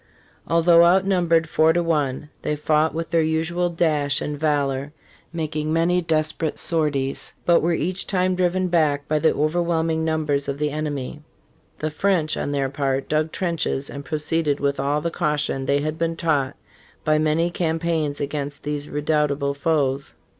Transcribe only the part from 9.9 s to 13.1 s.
numbers of the enemy. The French, on their part,